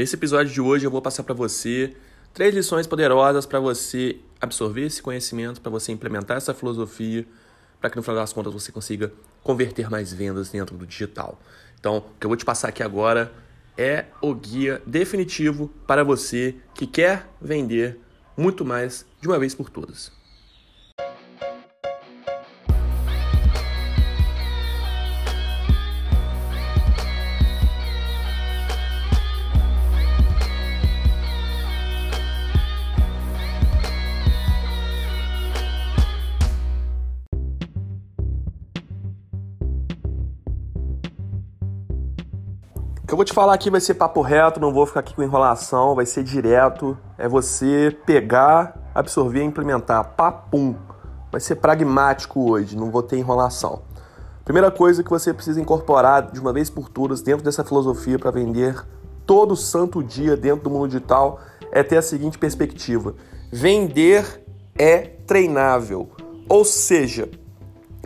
Nesse 0.00 0.16
episódio 0.16 0.50
de 0.50 0.62
hoje 0.62 0.86
eu 0.86 0.90
vou 0.90 1.02
passar 1.02 1.22
para 1.24 1.34
você 1.34 1.94
três 2.32 2.54
lições 2.54 2.86
poderosas 2.86 3.44
para 3.44 3.60
você 3.60 4.18
absorver 4.40 4.86
esse 4.86 5.02
conhecimento, 5.02 5.60
para 5.60 5.70
você 5.70 5.92
implementar 5.92 6.38
essa 6.38 6.54
filosofia, 6.54 7.26
para 7.78 7.90
que 7.90 7.96
no 7.96 8.02
final 8.02 8.16
das 8.16 8.32
contas 8.32 8.50
você 8.50 8.72
consiga 8.72 9.12
converter 9.42 9.90
mais 9.90 10.10
vendas 10.10 10.48
dentro 10.48 10.74
do 10.74 10.86
digital. 10.86 11.38
Então, 11.78 11.98
o 11.98 12.02
que 12.18 12.24
eu 12.24 12.30
vou 12.30 12.36
te 12.38 12.46
passar 12.46 12.68
aqui 12.68 12.82
agora 12.82 13.30
é 13.76 14.06
o 14.22 14.34
guia 14.34 14.80
definitivo 14.86 15.70
para 15.86 16.02
você 16.02 16.54
que 16.74 16.86
quer 16.86 17.28
vender 17.38 18.00
muito 18.34 18.64
mais 18.64 19.04
de 19.20 19.28
uma 19.28 19.38
vez 19.38 19.54
por 19.54 19.68
todas. 19.68 20.10
Que 43.10 43.14
eu 43.14 43.16
vou 43.16 43.24
te 43.24 43.32
falar 43.32 43.54
aqui 43.54 43.68
vai 43.68 43.80
ser 43.80 43.94
papo 43.94 44.20
reto, 44.20 44.60
não 44.60 44.72
vou 44.72 44.86
ficar 44.86 45.00
aqui 45.00 45.12
com 45.12 45.20
enrolação, 45.20 45.96
vai 45.96 46.06
ser 46.06 46.22
direto. 46.22 46.96
É 47.18 47.28
você 47.28 47.96
pegar, 48.06 48.80
absorver 48.94 49.40
e 49.40 49.44
implementar. 49.44 50.14
Papum. 50.14 50.76
Vai 51.32 51.40
ser 51.40 51.56
pragmático 51.56 52.48
hoje, 52.48 52.76
não 52.76 52.88
vou 52.88 53.02
ter 53.02 53.18
enrolação. 53.18 53.82
Primeira 54.44 54.70
coisa 54.70 55.02
que 55.02 55.10
você 55.10 55.34
precisa 55.34 55.60
incorporar 55.60 56.30
de 56.30 56.38
uma 56.38 56.52
vez 56.52 56.70
por 56.70 56.88
todas 56.88 57.20
dentro 57.20 57.44
dessa 57.44 57.64
filosofia 57.64 58.16
para 58.16 58.30
vender 58.30 58.80
todo 59.26 59.56
santo 59.56 60.04
dia 60.04 60.36
dentro 60.36 60.62
do 60.62 60.70
mundo 60.70 60.86
digital 60.86 61.40
é 61.72 61.82
ter 61.82 61.96
a 61.96 62.02
seguinte 62.02 62.38
perspectiva: 62.38 63.16
vender 63.50 64.44
é 64.78 64.98
treinável. 65.26 66.10
Ou 66.48 66.64
seja, 66.64 67.28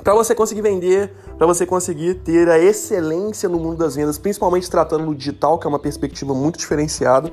para 0.02 0.14
você 0.14 0.34
conseguir 0.34 0.62
vender, 0.62 1.14
para 1.36 1.46
você 1.46 1.66
conseguir 1.66 2.14
ter 2.14 2.48
a 2.48 2.58
excelência 2.58 3.48
no 3.48 3.58
mundo 3.58 3.76
das 3.76 3.96
vendas, 3.96 4.18
principalmente 4.18 4.70
tratando 4.70 5.04
no 5.04 5.14
digital, 5.14 5.58
que 5.58 5.66
é 5.66 5.68
uma 5.68 5.78
perspectiva 5.78 6.32
muito 6.34 6.58
diferenciada. 6.58 7.32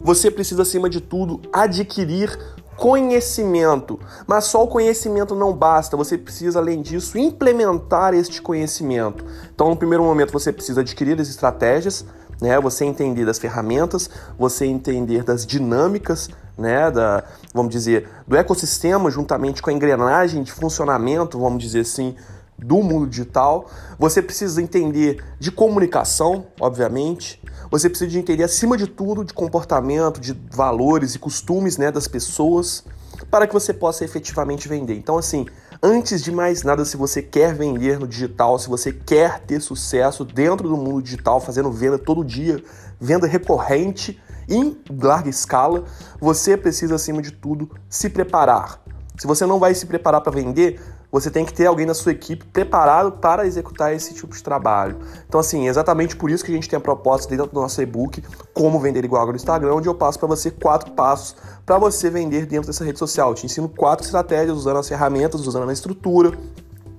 Você 0.00 0.30
precisa, 0.30 0.62
acima 0.62 0.90
de 0.90 1.00
tudo, 1.00 1.40
adquirir 1.52 2.36
conhecimento. 2.76 4.00
Mas 4.26 4.46
só 4.46 4.64
o 4.64 4.66
conhecimento 4.66 5.34
não 5.34 5.52
basta, 5.52 5.96
você 5.96 6.18
precisa, 6.18 6.58
além 6.58 6.82
disso, 6.82 7.16
implementar 7.16 8.12
este 8.12 8.42
conhecimento. 8.42 9.24
Então, 9.54 9.70
no 9.70 9.76
primeiro 9.76 10.02
momento, 10.02 10.32
você 10.32 10.52
precisa 10.52 10.80
adquirir 10.80 11.20
as 11.20 11.28
estratégias, 11.28 12.04
né? 12.40 12.60
Você 12.60 12.84
entender 12.84 13.24
das 13.24 13.38
ferramentas, 13.38 14.10
você 14.36 14.66
entender 14.66 15.22
das 15.22 15.46
dinâmicas, 15.46 16.28
né? 16.58 16.90
Da, 16.90 17.22
vamos 17.54 17.70
dizer, 17.70 18.08
do 18.26 18.36
ecossistema 18.36 19.08
juntamente 19.08 19.62
com 19.62 19.70
a 19.70 19.72
engrenagem 19.72 20.42
de 20.42 20.50
funcionamento, 20.50 21.38
vamos 21.38 21.62
dizer 21.62 21.80
assim, 21.80 22.16
do 22.58 22.82
mundo 22.82 23.06
digital. 23.06 23.68
Você 23.98 24.22
precisa 24.22 24.62
entender 24.62 25.22
de 25.38 25.50
comunicação, 25.50 26.46
obviamente. 26.60 27.42
Você 27.70 27.88
precisa 27.88 28.10
de 28.10 28.18
entender, 28.18 28.44
acima 28.44 28.76
de 28.76 28.86
tudo, 28.86 29.24
de 29.24 29.32
comportamento, 29.32 30.20
de 30.20 30.36
valores 30.50 31.14
e 31.14 31.18
costumes 31.18 31.78
né, 31.78 31.90
das 31.90 32.06
pessoas, 32.06 32.84
para 33.30 33.46
que 33.46 33.52
você 33.52 33.72
possa 33.72 34.04
efetivamente 34.04 34.68
vender. 34.68 34.94
Então, 34.94 35.16
assim, 35.16 35.46
antes 35.82 36.22
de 36.22 36.30
mais 36.30 36.62
nada, 36.62 36.84
se 36.84 36.96
você 36.96 37.22
quer 37.22 37.54
vender 37.54 37.98
no 37.98 38.06
digital, 38.06 38.58
se 38.58 38.68
você 38.68 38.92
quer 38.92 39.40
ter 39.40 39.60
sucesso 39.60 40.24
dentro 40.24 40.68
do 40.68 40.76
mundo 40.76 41.02
digital, 41.02 41.40
fazendo 41.40 41.70
venda 41.70 41.98
todo 41.98 42.24
dia, 42.24 42.62
venda 43.00 43.26
recorrente, 43.26 44.20
em 44.48 44.76
larga 44.90 45.30
escala, 45.30 45.84
você 46.20 46.56
precisa, 46.56 46.94
acima 46.96 47.22
de 47.22 47.30
tudo, 47.30 47.70
se 47.88 48.10
preparar. 48.10 48.82
Se 49.18 49.26
você 49.26 49.46
não 49.46 49.58
vai 49.58 49.74
se 49.74 49.86
preparar 49.86 50.20
para 50.20 50.32
vender, 50.32 50.80
você 51.12 51.30
tem 51.30 51.44
que 51.44 51.52
ter 51.52 51.66
alguém 51.66 51.84
na 51.84 51.92
sua 51.92 52.12
equipe 52.12 52.42
preparado 52.46 53.12
para 53.12 53.46
executar 53.46 53.94
esse 53.94 54.14
tipo 54.14 54.34
de 54.34 54.42
trabalho. 54.42 54.96
Então, 55.28 55.38
assim, 55.38 55.66
é 55.66 55.70
exatamente 55.70 56.16
por 56.16 56.30
isso 56.30 56.42
que 56.42 56.50
a 56.50 56.54
gente 56.54 56.70
tem 56.70 56.78
a 56.78 56.80
proposta 56.80 57.28
dentro 57.28 57.52
do 57.52 57.60
nosso 57.60 57.82
e-book 57.82 58.24
Como 58.54 58.80
Vender 58.80 59.04
Igual 59.04 59.26
no 59.26 59.36
Instagram, 59.36 59.74
onde 59.74 59.88
eu 59.88 59.94
passo 59.94 60.18
para 60.18 60.26
você 60.26 60.50
quatro 60.50 60.92
passos 60.92 61.36
para 61.66 61.76
você 61.78 62.08
vender 62.08 62.46
dentro 62.46 62.66
dessa 62.66 62.82
rede 62.82 62.98
social. 62.98 63.28
Eu 63.28 63.34
te 63.34 63.44
ensino 63.44 63.68
quatro 63.68 64.06
estratégias 64.06 64.56
usando 64.56 64.78
as 64.78 64.88
ferramentas, 64.88 65.46
usando 65.46 65.68
a 65.68 65.72
estrutura, 65.72 66.32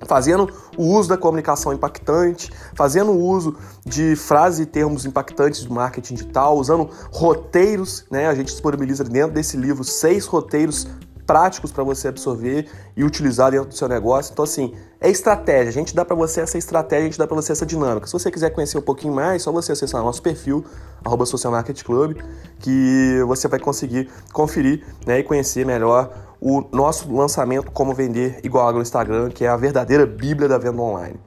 fazendo 0.06 0.48
o 0.78 0.84
uso 0.84 1.10
da 1.10 1.18
comunicação 1.18 1.74
impactante, 1.74 2.52
fazendo 2.76 3.12
o 3.12 3.20
uso 3.20 3.56
de 3.86 4.16
frases 4.16 4.60
e 4.60 4.66
termos 4.66 5.06
impactantes 5.06 5.64
do 5.66 5.74
marketing 5.74 6.16
digital, 6.16 6.58
usando 6.58 6.90
roteiros, 7.12 8.06
né? 8.12 8.28
A 8.28 8.36
gente 8.36 8.52
disponibiliza 8.52 9.04
dentro 9.04 9.34
desse 9.34 9.58
livro 9.58 9.84
seis 9.84 10.26
roteiros 10.26 10.88
práticos 11.26 11.72
para 11.72 11.84
você 11.84 12.08
absorver 12.08 12.68
e 12.96 13.04
utilizar 13.04 13.52
dentro 13.52 13.70
do 13.70 13.76
seu 13.76 13.88
negócio. 13.88 14.32
Então, 14.32 14.44
assim, 14.44 14.74
é 15.00 15.10
estratégia. 15.10 15.70
A 15.70 15.74
gente 15.74 15.96
dá 15.96 16.06
para 16.06 16.16
você 16.16 16.42
essa 16.42 16.58
estratégia, 16.58 17.04
a 17.04 17.10
gente 17.10 17.18
dá 17.20 17.28
para 17.28 17.36
você 17.36 17.52
essa 17.52 17.66
dinâmica. 17.66 18.08
Se 18.08 18.14
você 18.14 18.32
quiser 18.32 18.50
conhecer 18.52 18.78
um 18.78 18.82
pouquinho 18.82 19.14
mais, 19.14 19.36
é 19.36 19.40
só 19.40 19.52
você 19.52 19.72
acessar 19.72 20.02
nosso 20.02 20.22
perfil, 20.22 20.64
arroba 21.04 21.26
Social 21.26 21.52
Market 21.52 21.84
Club, 21.84 22.18
que 22.60 23.22
você 23.28 23.48
vai 23.48 23.60
conseguir 23.60 24.10
conferir 24.32 24.86
né, 25.06 25.20
e 25.20 25.24
conhecer 25.24 25.66
melhor 25.66 26.12
o 26.40 26.64
nosso 26.72 27.14
lançamento 27.14 27.72
Como 27.72 27.94
Vender 27.94 28.40
Igual 28.44 28.74
no 28.74 28.82
Instagram, 28.82 29.30
que 29.30 29.46
é 29.46 29.48
a 29.48 29.56
verdadeira 29.56 30.06
bíblia 30.06 30.48
da 30.48 30.58
venda 30.58 30.82
online. 30.82 31.20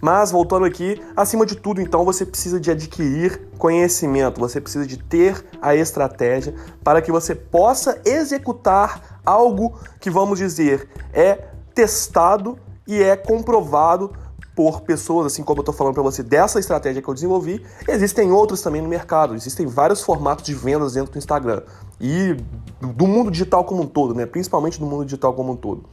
Mas 0.00 0.30
voltando 0.30 0.66
aqui, 0.66 1.00
acima 1.16 1.46
de 1.46 1.56
tudo, 1.56 1.80
então 1.80 2.04
você 2.04 2.26
precisa 2.26 2.60
de 2.60 2.70
adquirir 2.70 3.48
conhecimento, 3.58 4.38
você 4.38 4.60
precisa 4.60 4.86
de 4.86 4.98
ter 4.98 5.44
a 5.60 5.74
estratégia 5.74 6.54
para 6.84 7.00
que 7.00 7.10
você 7.10 7.34
possa 7.34 8.00
executar 8.04 9.15
algo 9.26 9.78
que 10.00 10.08
vamos 10.08 10.38
dizer 10.38 10.88
é 11.12 11.48
testado 11.74 12.58
e 12.86 13.02
é 13.02 13.16
comprovado 13.16 14.12
por 14.54 14.80
pessoas, 14.80 15.26
assim 15.26 15.42
como 15.42 15.58
eu 15.58 15.62
estou 15.62 15.74
falando 15.74 15.92
para 15.92 16.02
você 16.02 16.22
dessa 16.22 16.58
estratégia 16.58 17.02
que 17.02 17.08
eu 17.08 17.12
desenvolvi. 17.12 17.62
Existem 17.86 18.32
outras 18.32 18.62
também 18.62 18.80
no 18.80 18.88
mercado, 18.88 19.34
existem 19.34 19.66
vários 19.66 20.00
formatos 20.00 20.46
de 20.46 20.54
vendas 20.54 20.94
dentro 20.94 21.12
do 21.12 21.18
Instagram 21.18 21.62
e 22.00 22.34
do 22.80 23.06
mundo 23.06 23.30
digital 23.30 23.64
como 23.64 23.82
um 23.82 23.86
todo, 23.86 24.14
né? 24.14 24.24
Principalmente 24.24 24.80
do 24.80 24.86
mundo 24.86 25.04
digital 25.04 25.34
como 25.34 25.52
um 25.52 25.56
todo. 25.56 25.84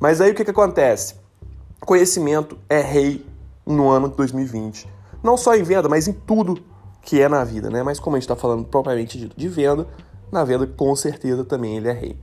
Mas 0.00 0.22
aí 0.22 0.30
o 0.30 0.34
que, 0.34 0.44
que 0.44 0.50
acontece? 0.50 1.16
Conhecimento 1.80 2.56
é 2.70 2.80
rei 2.80 3.26
no 3.66 3.90
ano 3.90 4.08
de 4.08 4.16
2020. 4.16 4.88
Não 5.22 5.36
só 5.36 5.54
em 5.54 5.62
venda, 5.62 5.86
mas 5.86 6.08
em 6.08 6.12
tudo 6.12 6.62
que 7.02 7.20
é 7.20 7.28
na 7.28 7.44
vida, 7.44 7.68
né? 7.68 7.82
Mas 7.82 8.00
como 8.00 8.16
a 8.16 8.18
gente 8.18 8.24
está 8.24 8.36
falando 8.36 8.64
propriamente 8.64 9.18
dito 9.18 9.36
de 9.36 9.48
venda, 9.48 9.86
na 10.32 10.42
venda 10.42 10.66
com 10.66 10.96
certeza 10.96 11.44
também 11.44 11.76
ele 11.76 11.88
é 11.88 11.92
rei. 11.92 12.18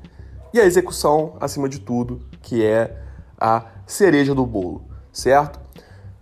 E 0.53 0.61
a 0.61 0.65
execução, 0.65 1.33
acima 1.39 1.67
de 1.67 1.79
tudo, 1.79 2.21
que 2.39 2.63
é 2.63 2.95
a 3.39 3.65
cereja 3.87 4.35
do 4.35 4.45
bolo, 4.45 4.83
certo? 5.11 5.59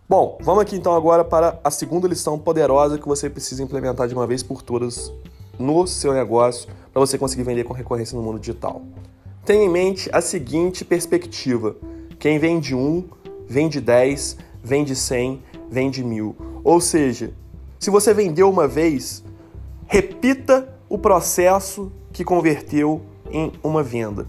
Bom, 0.08 0.38
vamos 0.42 0.62
aqui 0.62 0.78
então 0.78 0.96
agora 0.96 1.26
para 1.26 1.60
a 1.62 1.70
segunda 1.70 2.08
lição 2.08 2.40
poderosa 2.40 2.98
que 2.98 3.06
você 3.06 3.30
precisa 3.30 3.62
implementar 3.62 4.08
de 4.08 4.14
uma 4.14 4.26
vez 4.26 4.42
por 4.42 4.62
todas 4.62 5.12
no 5.60 5.86
seu 5.86 6.14
negócio 6.14 6.70
para 6.94 7.02
você 7.02 7.18
conseguir 7.18 7.44
vender 7.44 7.66
com 7.66 7.74
recorrência 7.74 8.16
no 8.16 8.24
mundo 8.24 8.40
digital. 8.40 8.82
Tenha 9.44 9.66
em 9.66 9.70
mente 9.70 10.10
a 10.14 10.22
seguinte 10.22 10.86
perspectiva: 10.86 11.76
quem 12.18 12.40
vende 12.40 12.74
um, 12.74 13.04
vende 13.46 13.82
10, 13.82 14.38
vende 14.64 14.96
100, 14.96 15.44
vende 15.70 16.02
mil. 16.06 16.38
Ou 16.64 16.80
seja, 16.80 17.34
se 17.78 17.90
você 17.90 18.14
vendeu 18.14 18.50
uma 18.50 18.66
vez, 18.66 19.26
repita 19.88 20.74
o 20.88 20.98
processo 20.98 21.92
que 22.14 22.24
converteu 22.24 23.11
em 23.32 23.52
uma 23.64 23.82
venda. 23.84 24.28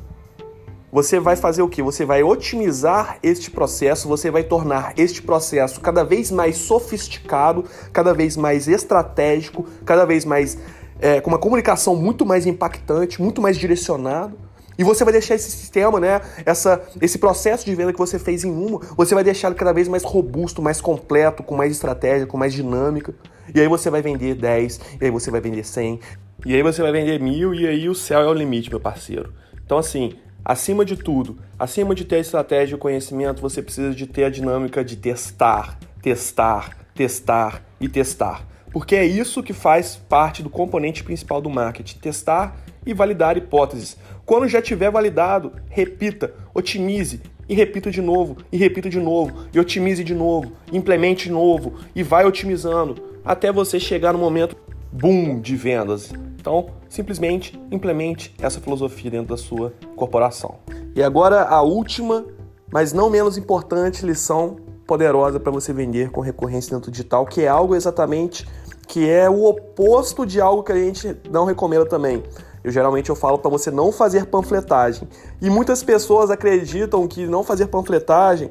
Você 0.93 1.19
vai 1.19 1.37
fazer 1.37 1.63
o 1.63 1.69
que? 1.69 1.83
Você 1.83 2.05
vai 2.05 2.23
otimizar 2.23 3.19
este 3.23 3.51
processo, 3.51 4.07
você 4.07 4.31
vai 4.31 4.43
tornar 4.43 4.93
este 4.97 5.23
processo 5.23 5.81
cada 5.81 6.05
vez 6.05 6.31
mais 6.31 6.59
sofisticado, 6.59 7.65
cada 7.93 8.13
vez 8.13 8.37
mais 8.37 8.69
estratégico, 8.69 9.65
cada 9.87 10.05
vez 10.05 10.25
mais 10.25 10.59
é, 11.01 11.21
com 11.21 11.31
uma 11.31 11.39
comunicação 11.39 11.97
muito 11.97 12.27
mais 12.27 12.47
impactante, 12.47 13.23
muito 13.23 13.41
mais 13.41 13.57
direcionado 13.57 14.37
e 14.79 14.85
você 14.85 15.05
vai 15.05 15.13
deixar 15.13 15.35
esse 15.35 15.51
sistema, 15.51 16.01
né, 16.01 16.21
essa, 16.47 16.83
esse 17.01 17.19
processo 17.19 17.65
de 17.65 17.75
venda 17.75 17.93
que 17.93 17.99
você 17.99 18.19
fez 18.19 18.45
em 18.45 18.51
uma, 18.51 18.81
você 18.97 19.15
vai 19.15 19.23
deixá-lo 19.23 19.55
cada 19.55 19.73
vez 19.73 19.87
mais 19.87 20.03
robusto, 20.03 20.63
mais 20.63 20.81
completo, 20.81 21.43
com 21.43 21.55
mais 21.55 21.73
estratégia, 21.73 22.27
com 22.27 22.37
mais 22.37 22.53
dinâmica. 22.53 23.15
E 23.55 23.61
aí 23.61 23.69
você 23.69 23.91
vai 23.91 24.01
vender 24.01 24.35
10, 24.35 24.81
e 25.01 25.05
aí 25.05 25.11
você 25.11 25.31
vai 25.31 25.41
vender 25.41 25.65
100, 25.65 26.01
e 26.45 26.55
aí 26.55 26.63
você 26.63 26.83
vai 26.83 26.93
vender 26.93 27.21
mil, 27.21 27.55
e 27.55 27.67
aí 27.67 27.89
o 27.89 27.95
céu 27.95 28.21
é 28.21 28.27
o 28.27 28.35
limite, 28.35 28.71
meu 28.71 28.81
parceiro. 28.81 29.33
Então, 29.65 29.79
assim, 29.79 30.15
acima 30.45 30.85
de 30.85 30.97
tudo, 30.97 31.39
acima 31.59 31.95
de 31.95 32.05
ter 32.05 32.17
a 32.17 32.21
estratégia 32.21 32.75
e 32.75 32.77
o 32.77 32.79
conhecimento, 32.79 33.41
você 33.41 33.63
precisa 33.63 33.95
de 33.95 34.07
ter 34.07 34.25
a 34.25 34.31
dinâmica 34.31 34.85
de 34.85 34.97
testar, 34.97 35.79
testar, 36.03 36.77
testar 36.95 37.63
e 37.81 37.89
testar. 37.89 38.47
Porque 38.73 38.97
é 38.97 39.05
isso 39.05 39.43
que 39.43 39.53
faz 39.53 39.97
parte 39.97 40.43
do 40.43 40.51
componente 40.51 41.05
principal 41.05 41.41
do 41.41 41.51
marketing: 41.51 41.99
testar 41.99 42.57
e 42.85 42.93
validar 42.93 43.37
hipóteses. 43.37 43.97
Quando 44.25 44.49
já 44.49 44.63
tiver 44.63 44.91
validado, 44.91 45.53
repita, 45.69 46.35
otimize 46.55 47.21
e 47.49 47.55
repita 47.55 47.91
de 47.91 48.01
novo, 48.01 48.39
e 48.51 48.57
repita 48.57 48.89
de 48.89 48.99
novo, 48.99 49.47
e 49.53 49.61
otimize 49.61 50.03
de 50.03 50.15
novo, 50.15 50.53
implemente 50.73 51.25
de 51.25 51.33
novo 51.33 51.75
e 51.95 52.03
vai 52.03 52.25
otimizando 52.25 53.21
até 53.25 53.53
você 53.53 53.79
chegar 53.79 54.13
no 54.13 54.19
momento 54.19 54.57
boom 54.91 55.41
de 55.41 55.57
vendas. 55.57 56.13
Então, 56.43 56.67
simplesmente 56.89 57.57
implemente 57.71 58.35
essa 58.43 58.61
filosofia 58.61 59.13
dentro 59.13 59.29
da 59.29 59.37
sua 59.37 59.73
corporação. 59.95 60.57
E 60.93 61.01
agora 61.01 61.45
a 61.45 61.63
última, 61.63 62.27
mas 62.69 62.93
não 62.93 63.09
menos 63.09 63.39
importante 63.39 64.05
lição 64.05 64.57
poderosa 64.85 65.39
para 65.39 65.53
você 65.53 65.73
vender 65.73 66.11
com 66.11 66.21
recorrência 66.21 66.75
dentro 66.75 66.91
digital, 66.91 67.25
que 67.27 67.43
é 67.43 67.49
algo 67.49 67.77
exatamente 67.77 68.45
que 68.89 69.09
é 69.09 69.31
o 69.31 69.45
oposto 69.45 70.27
de 70.27 70.41
algo 70.41 70.65
que 70.65 70.73
a 70.73 70.77
gente 70.77 71.17
não 71.31 71.45
recomenda 71.45 71.87
também. 71.87 72.25
Eu 72.65 72.73
geralmente 72.73 73.09
eu 73.09 73.15
falo 73.15 73.39
para 73.39 73.49
você 73.49 73.71
não 73.71 73.93
fazer 73.93 74.27
panfletagem. 74.27 75.09
E 75.41 75.49
muitas 75.49 75.85
pessoas 75.85 76.29
acreditam 76.29 77.07
que 77.07 77.25
não 77.25 77.45
fazer 77.45 77.69
panfletagem 77.69 78.51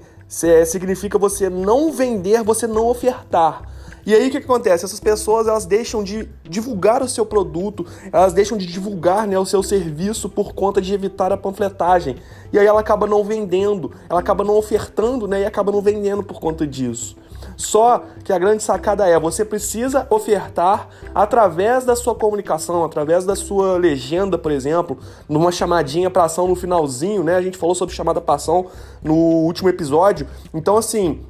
significa 0.65 1.19
você 1.19 1.49
não 1.49 1.91
vender, 1.91 2.41
você 2.41 2.65
não 2.65 2.88
ofertar. 2.88 3.63
E 4.06 4.13
aí 4.13 4.27
o 4.27 4.31
que, 4.31 4.38
acontece? 4.38 4.86
Essas 4.86 5.00
pessoas 5.00 5.48
elas 5.48 5.65
deixam 5.65 6.03
de 6.03 6.27
divulgar 6.44 7.01
o 7.01 7.07
seu 7.07 7.25
produto, 7.25 7.86
elas 8.12 8.33
deixam 8.33 8.57
de 8.57 8.65
divulgar 8.65 9.27
né, 9.27 9.38
o 9.38 9.45
seu 9.45 9.62
serviço 9.62 10.30
por 10.30 10.53
conta 10.53 10.81
de 10.81 10.94
evitar 10.94 11.31
a 11.31 11.38
panfletagem. 11.38 12.18
E 12.51 12.59
aí 12.59 12.65
ela 12.65 12.80
acaba 12.80 13.06
não 13.06 13.24
vendendo, 13.24 13.92
ela 14.09 14.19
acaba 14.19 14.44
não 14.44 14.57
ofertando 14.57 15.27
né, 15.27 15.42
e 15.42 15.45
acaba 15.45 15.71
não 15.71 15.81
vendendo 15.81 16.24
por 16.24 16.39
conta 16.39 16.65
disso. 16.65 17.15
Só 17.57 18.03
que 18.24 18.33
a 18.33 18.39
grande 18.39 18.63
sacada 18.63 19.07
é, 19.07 19.19
você 19.19 19.45
precisa 19.45 20.07
ofertar 20.09 20.88
através 21.13 21.86
da 21.86 21.95
sua 21.95 22.15
comunicação, 22.15 22.83
através 22.83 23.25
da 23.25 23.36
sua 23.36 23.77
legenda, 23.77 24.38
por 24.38 24.51
exemplo, 24.51 24.98
numa 25.30 25.51
chamadinha 25.51 26.09
para 26.09 26.24
ação 26.24 26.48
no 26.48 26.56
finalzinho, 26.56 27.24
né? 27.24 27.36
A 27.36 27.42
gente 27.42 27.57
falou 27.57 27.75
sobre 27.75 27.94
chamada 27.94 28.19
para 28.19 28.36
ação 28.36 28.68
no 29.03 29.15
último 29.15 29.69
episódio. 29.69 30.27
Então, 30.53 30.77
assim, 30.77 31.21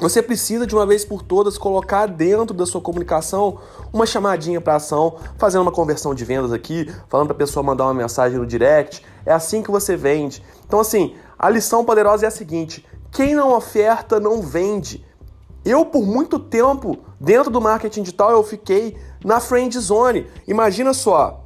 você 0.00 0.22
precisa 0.22 0.66
de 0.66 0.74
uma 0.74 0.86
vez 0.86 1.04
por 1.04 1.22
todas 1.22 1.58
colocar 1.58 2.06
dentro 2.06 2.56
da 2.56 2.64
sua 2.64 2.80
comunicação 2.80 3.58
uma 3.92 4.06
chamadinha 4.06 4.58
para 4.58 4.76
ação, 4.76 5.16
fazendo 5.36 5.60
uma 5.60 5.70
conversão 5.70 6.14
de 6.14 6.24
vendas 6.24 6.52
aqui, 6.52 6.90
falando 7.06 7.26
para 7.26 7.36
a 7.36 7.38
pessoa 7.38 7.62
mandar 7.62 7.84
uma 7.84 7.92
mensagem 7.92 8.38
no 8.38 8.46
direct. 8.46 9.04
É 9.26 9.32
assim 9.32 9.62
que 9.62 9.70
você 9.70 9.96
vende. 9.96 10.42
Então 10.66 10.80
assim, 10.80 11.14
a 11.38 11.50
lição 11.50 11.84
poderosa 11.84 12.24
é 12.24 12.28
a 12.28 12.30
seguinte: 12.30 12.86
quem 13.12 13.34
não 13.34 13.54
oferta 13.54 14.18
não 14.18 14.40
vende. 14.40 15.04
Eu 15.62 15.84
por 15.84 16.06
muito 16.06 16.38
tempo 16.38 16.98
dentro 17.20 17.50
do 17.50 17.60
marketing 17.60 18.02
digital 18.02 18.30
eu 18.30 18.42
fiquei 18.42 18.96
na 19.22 19.38
friend 19.38 19.78
zone. 19.78 20.26
Imagina 20.48 20.94
só, 20.94 21.39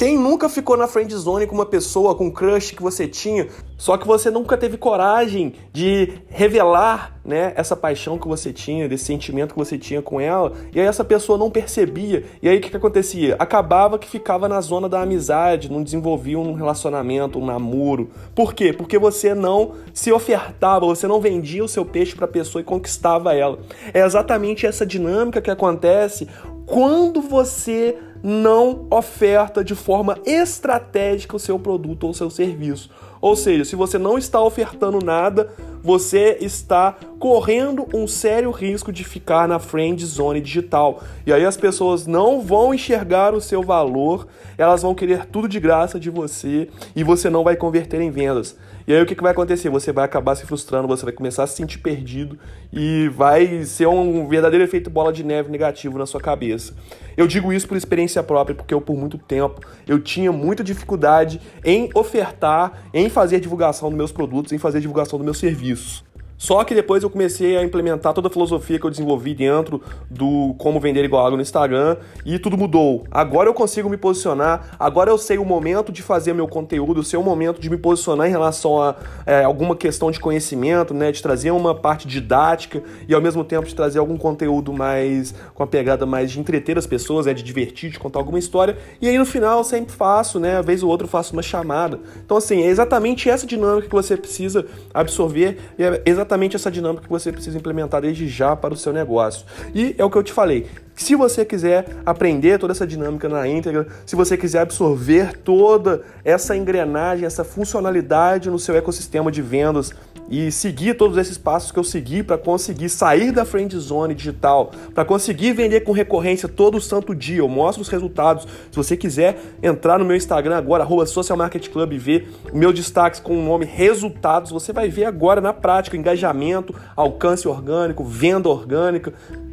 quem 0.00 0.16
nunca 0.16 0.48
ficou 0.48 0.78
na 0.78 0.86
friend 0.86 1.14
zone 1.14 1.46
com 1.46 1.54
uma 1.54 1.66
pessoa, 1.66 2.14
com 2.14 2.28
um 2.28 2.30
crush 2.30 2.70
que 2.74 2.82
você 2.82 3.06
tinha, 3.06 3.48
só 3.76 3.98
que 3.98 4.06
você 4.06 4.30
nunca 4.30 4.56
teve 4.56 4.78
coragem 4.78 5.52
de 5.74 6.14
revelar, 6.26 7.20
né, 7.22 7.52
essa 7.54 7.76
paixão 7.76 8.16
que 8.16 8.26
você 8.26 8.50
tinha, 8.50 8.88
desse 8.88 9.04
sentimento 9.04 9.52
que 9.52 9.58
você 9.58 9.76
tinha 9.76 10.00
com 10.00 10.18
ela, 10.18 10.54
e 10.74 10.80
aí 10.80 10.86
essa 10.86 11.04
pessoa 11.04 11.36
não 11.36 11.50
percebia. 11.50 12.24
E 12.40 12.48
aí 12.48 12.56
o 12.56 12.60
que, 12.62 12.70
que 12.70 12.76
acontecia? 12.78 13.36
Acabava 13.38 13.98
que 13.98 14.08
ficava 14.08 14.48
na 14.48 14.58
zona 14.62 14.88
da 14.88 15.02
amizade, 15.02 15.70
não 15.70 15.82
desenvolvia 15.82 16.38
um 16.38 16.54
relacionamento, 16.54 17.38
um 17.38 17.44
namoro. 17.44 18.08
Por 18.34 18.54
quê? 18.54 18.72
Porque 18.72 18.98
você 18.98 19.34
não 19.34 19.72
se 19.92 20.10
ofertava, 20.10 20.86
você 20.86 21.06
não 21.06 21.20
vendia 21.20 21.62
o 21.62 21.68
seu 21.68 21.84
peixe 21.84 22.16
para 22.16 22.24
a 22.24 22.28
pessoa 22.28 22.62
e 22.62 22.64
conquistava 22.64 23.34
ela. 23.34 23.58
É 23.92 24.00
exatamente 24.00 24.64
essa 24.64 24.86
dinâmica 24.86 25.42
que 25.42 25.50
acontece 25.50 26.26
quando 26.64 27.20
você 27.20 27.98
não 28.22 28.86
oferta 28.90 29.64
de 29.64 29.74
forma 29.74 30.18
estratégica 30.24 31.36
o 31.36 31.40
seu 31.40 31.58
produto 31.58 32.06
ou 32.06 32.14
seu 32.14 32.30
serviço. 32.30 32.90
Ou 33.20 33.36
seja, 33.36 33.64
se 33.64 33.76
você 33.76 33.98
não 33.98 34.16
está 34.16 34.40
ofertando 34.40 35.04
nada, 35.04 35.52
você 35.82 36.38
está 36.40 36.96
correndo 37.18 37.86
um 37.94 38.06
sério 38.06 38.50
risco 38.50 38.92
de 38.92 39.04
ficar 39.04 39.46
na 39.46 39.58
friend 39.58 40.04
zone 40.04 40.40
digital. 40.40 41.02
E 41.26 41.32
aí 41.32 41.44
as 41.44 41.56
pessoas 41.56 42.06
não 42.06 42.40
vão 42.40 42.72
enxergar 42.72 43.34
o 43.34 43.40
seu 43.40 43.62
valor, 43.62 44.26
elas 44.56 44.82
vão 44.82 44.94
querer 44.94 45.26
tudo 45.26 45.48
de 45.48 45.60
graça 45.60 46.00
de 46.00 46.10
você 46.10 46.68
e 46.96 47.04
você 47.04 47.28
não 47.28 47.44
vai 47.44 47.56
converter 47.56 48.00
em 48.00 48.10
vendas. 48.10 48.56
E 48.86 48.92
aí 48.92 49.00
o 49.00 49.06
que, 49.06 49.14
vai 49.22 49.30
acontecer? 49.30 49.68
Você 49.68 49.92
vai 49.92 50.04
acabar 50.04 50.34
se 50.34 50.46
frustrando, 50.46 50.88
você 50.88 51.04
vai 51.04 51.12
começar 51.12 51.44
a 51.44 51.46
se 51.46 51.54
sentir 51.54 51.78
perdido 51.78 52.38
e 52.72 53.08
vai 53.08 53.64
ser 53.64 53.86
um 53.86 54.26
verdadeiro 54.26 54.64
efeito 54.64 54.90
bola 54.90 55.12
de 55.12 55.22
neve 55.22 55.50
negativo 55.50 55.96
na 55.96 56.06
sua 56.06 56.20
cabeça. 56.20 56.74
Eu 57.16 57.26
digo 57.26 57.52
isso 57.52 57.68
por 57.68 57.76
experiência 57.76 58.22
própria, 58.22 58.56
porque 58.56 58.72
eu 58.72 58.80
por 58.80 58.96
muito 58.96 59.18
tempo 59.18 59.60
eu 59.86 60.00
tinha 60.00 60.32
muita 60.32 60.64
dificuldade 60.64 61.40
em 61.64 61.90
ofertar, 61.94 62.88
em 62.92 63.08
fazer 63.08 63.38
divulgação 63.38 63.90
dos 63.90 63.96
meus 63.96 64.10
produtos, 64.10 64.52
em 64.52 64.58
fazer 64.58 64.80
divulgação 64.80 65.18
dos 65.18 65.24
meus 65.24 65.38
serviços. 65.76 66.09
Só 66.40 66.64
que 66.64 66.74
depois 66.74 67.02
eu 67.02 67.10
comecei 67.10 67.58
a 67.58 67.62
implementar 67.62 68.14
toda 68.14 68.28
a 68.28 68.30
filosofia 68.30 68.78
que 68.78 68.86
eu 68.86 68.88
desenvolvi 68.88 69.34
dentro 69.34 69.82
do 70.08 70.54
como 70.56 70.80
vender 70.80 71.04
igual 71.04 71.26
água 71.26 71.36
no 71.36 71.42
Instagram 71.42 71.98
e 72.24 72.38
tudo 72.38 72.56
mudou. 72.56 73.04
Agora 73.10 73.50
eu 73.50 73.52
consigo 73.52 73.90
me 73.90 73.98
posicionar, 73.98 74.74
agora 74.78 75.10
eu 75.10 75.18
sei 75.18 75.36
o 75.36 75.44
momento 75.44 75.92
de 75.92 76.00
fazer 76.00 76.32
meu 76.32 76.48
conteúdo, 76.48 77.04
sei 77.04 77.18
o 77.18 77.22
momento 77.22 77.60
de 77.60 77.68
me 77.68 77.76
posicionar 77.76 78.26
em 78.26 78.30
relação 78.30 78.82
a 78.82 78.96
é, 79.26 79.44
alguma 79.44 79.76
questão 79.76 80.10
de 80.10 80.18
conhecimento, 80.18 80.94
né, 80.94 81.12
de 81.12 81.20
trazer 81.20 81.50
uma 81.50 81.74
parte 81.74 82.08
didática 82.08 82.82
e 83.06 83.14
ao 83.14 83.20
mesmo 83.20 83.44
tempo 83.44 83.66
de 83.66 83.74
trazer 83.74 83.98
algum 83.98 84.16
conteúdo 84.16 84.72
mais 84.72 85.34
com 85.52 85.62
a 85.62 85.66
pegada 85.66 86.06
mais 86.06 86.30
de 86.30 86.40
entreter 86.40 86.78
as 86.78 86.86
pessoas, 86.86 87.26
é 87.26 87.34
de 87.34 87.42
divertir, 87.42 87.90
de 87.90 87.98
contar 87.98 88.18
alguma 88.18 88.38
história. 88.38 88.78
E 88.98 89.06
aí 89.06 89.18
no 89.18 89.26
final 89.26 89.62
sempre 89.62 89.94
faço, 89.94 90.40
né, 90.40 90.62
vez 90.62 90.82
ou 90.82 90.88
outra 90.88 91.06
faço 91.06 91.34
uma 91.34 91.42
chamada. 91.42 92.00
Então 92.24 92.38
assim, 92.38 92.62
é 92.62 92.66
exatamente 92.68 93.28
essa 93.28 93.46
dinâmica 93.46 93.88
que 93.88 93.94
você 93.94 94.16
precisa 94.16 94.64
absorver 94.94 95.58
e 95.78 95.84
é 95.84 96.02
exatamente 96.06 96.29
exatamente 96.30 96.54
essa 96.54 96.70
dinâmica 96.70 97.02
que 97.02 97.08
você 97.08 97.32
precisa 97.32 97.58
implementar 97.58 98.00
desde 98.00 98.28
já 98.28 98.54
para 98.54 98.72
o 98.72 98.76
seu 98.76 98.92
negócio. 98.92 99.44
E 99.74 99.96
é 99.98 100.04
o 100.04 100.10
que 100.10 100.16
eu 100.16 100.22
te 100.22 100.32
falei. 100.32 100.66
Se 100.94 101.16
você 101.16 101.44
quiser 101.44 101.86
aprender 102.06 102.58
toda 102.58 102.72
essa 102.72 102.86
dinâmica 102.86 103.28
na 103.28 103.48
íntegra, 103.48 103.86
se 104.06 104.14
você 104.14 104.36
quiser 104.36 104.60
absorver 104.60 105.36
toda 105.38 106.02
essa 106.24 106.56
engrenagem, 106.56 107.24
essa 107.24 107.42
funcionalidade 107.42 108.50
no 108.50 108.58
seu 108.58 108.76
ecossistema 108.76 109.32
de 109.32 109.42
vendas 109.42 109.92
e 110.28 110.50
seguir 110.52 110.94
todos 110.94 111.16
esses 111.16 111.38
passos 111.38 111.72
que 111.72 111.78
eu 111.78 111.84
segui 111.84 112.22
para 112.22 112.38
conseguir 112.38 112.88
sair 112.88 113.32
da 113.32 113.44
friend 113.44 113.76
zone 113.78 114.14
digital, 114.14 114.70
para 114.94 115.04
conseguir 115.04 115.52
vender 115.52 115.80
com 115.80 115.92
recorrência 115.92 116.48
todo 116.48 116.80
santo 116.80 117.14
dia. 117.14 117.38
Eu 117.38 117.48
mostro 117.48 117.82
os 117.82 117.88
resultados. 117.88 118.46
Se 118.70 118.76
você 118.76 118.96
quiser 118.96 119.38
entrar 119.62 119.98
no 119.98 120.04
meu 120.04 120.16
Instagram 120.16 120.56
agora, 120.56 120.84
arroba 120.84 121.06
Social 121.06 121.36
Market 121.36 121.68
Club 121.68 121.92
e 121.92 121.98
ver 121.98 122.28
meu 122.52 122.72
destaque 122.72 123.22
com 123.22 123.38
o 123.38 123.44
nome 123.44 123.64
resultados, 123.64 124.50
você 124.50 124.72
vai 124.72 124.88
ver 124.88 125.04
agora 125.04 125.40
na 125.40 125.52
prática 125.52 125.96
engajamento, 125.96 126.74
alcance 126.94 127.48
orgânico, 127.48 128.04
venda 128.04 128.48
orgânica, 128.48 129.12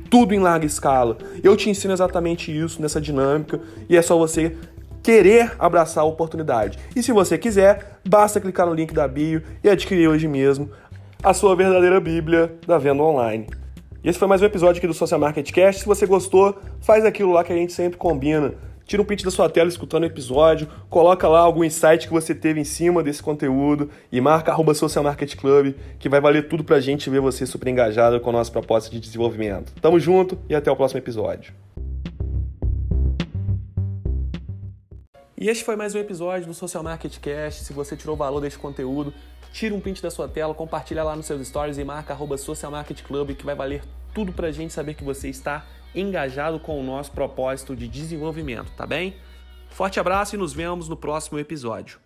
tudo 0.09 0.33
em 0.33 0.39
larga 0.39 0.65
escala. 0.65 1.17
Eu 1.43 1.55
te 1.55 1.69
ensino 1.69 1.93
exatamente 1.93 2.55
isso 2.55 2.81
nessa 2.81 3.01
dinâmica 3.01 3.59
e 3.89 3.97
é 3.97 4.01
só 4.01 4.17
você 4.17 4.55
querer 5.07 5.53
abraçar 5.57 6.03
a 6.03 6.05
oportunidade. 6.07 6.77
E 6.93 7.01
se 7.01 7.13
você 7.13 7.37
quiser, 7.37 7.96
basta 8.07 8.39
clicar 8.39 8.65
no 8.65 8.73
link 8.73 8.93
da 8.93 9.07
bio 9.07 9.41
e 9.63 9.69
adquirir 9.69 10.07
hoje 10.07 10.27
mesmo 10.27 10.69
a 11.23 11.33
sua 11.33 11.55
verdadeira 11.55 11.99
Bíblia 11.99 12.55
da 12.65 12.77
venda 12.77 13.03
online. 13.03 13.47
E 14.03 14.09
esse 14.09 14.17
foi 14.17 14.27
mais 14.27 14.41
um 14.41 14.45
episódio 14.45 14.77
aqui 14.77 14.87
do 14.87 14.93
Social 14.93 15.19
Market 15.19 15.51
Cast. 15.51 15.81
Se 15.81 15.87
você 15.87 16.05
gostou, 16.05 16.57
faz 16.79 17.03
aquilo 17.03 17.33
lá 17.33 17.43
que 17.43 17.51
a 17.51 17.55
gente 17.55 17.73
sempre 17.73 17.97
combina. 17.97 18.53
Tira 18.85 19.01
um 19.01 19.05
print 19.05 19.25
da 19.25 19.31
sua 19.31 19.49
tela 19.49 19.67
escutando 19.67 20.03
o 20.03 20.05
episódio, 20.05 20.69
coloca 20.89 21.27
lá 21.27 21.41
algum 21.41 21.61
insight 21.61 22.07
que 22.07 22.13
você 22.13 22.33
teve 22.33 22.61
em 22.61 22.63
cima 22.63 23.03
desse 23.03 23.21
conteúdo 23.21 23.89
e 24.09 24.21
marca 24.21 24.49
arroba 24.49 24.73
Social 24.73 25.03
Market 25.03 25.35
Club, 25.35 25.73
que 25.99 26.07
vai 26.07 26.21
valer 26.21 26.47
tudo 26.47 26.63
pra 26.63 26.79
gente 26.79 27.09
ver 27.09 27.19
você 27.19 27.45
super 27.45 27.67
engajado 27.67 28.21
com 28.21 28.29
a 28.29 28.33
nossa 28.33 28.49
proposta 28.49 28.89
de 28.89 29.01
desenvolvimento. 29.01 29.73
Tamo 29.81 29.99
junto 29.99 30.37
e 30.47 30.55
até 30.55 30.71
o 30.71 30.75
próximo 30.77 30.99
episódio. 30.99 31.53
E 35.39 35.49
este 35.49 35.63
foi 35.63 35.75
mais 35.75 35.93
um 35.93 35.99
episódio 35.99 36.47
do 36.47 36.53
Social 36.55 36.81
Market 36.81 37.19
Cast. 37.19 37.63
Se 37.63 37.71
você 37.71 37.95
tirou 37.95 38.17
valor 38.17 38.41
deste 38.41 38.57
conteúdo, 38.57 39.13
tira 39.53 39.75
um 39.75 39.79
print 39.79 40.01
da 40.01 40.09
sua 40.09 40.27
tela, 40.27 40.51
compartilha 40.51 41.03
lá 41.03 41.15
nos 41.15 41.27
seus 41.27 41.47
stories 41.47 41.77
e 41.77 41.83
marca 41.83 42.11
arroba 42.11 42.39
Social 42.39 42.71
Market 42.71 43.03
Club, 43.03 43.35
que 43.35 43.45
vai 43.45 43.53
valer 43.53 43.83
tudo 44.15 44.33
pra 44.33 44.51
gente 44.51 44.73
saber 44.73 44.95
que 44.95 45.03
você 45.03 45.29
está 45.29 45.63
engajado 45.93 46.59
com 46.59 46.81
o 46.81 46.83
nosso 46.83 47.11
propósito 47.11 47.75
de 47.75 47.87
desenvolvimento, 47.87 48.71
tá 48.75 48.87
bem? 48.87 49.15
Forte 49.69 49.99
abraço 49.99 50.33
e 50.33 50.39
nos 50.39 50.53
vemos 50.53 50.89
no 50.89 50.97
próximo 50.97 51.37
episódio. 51.37 51.99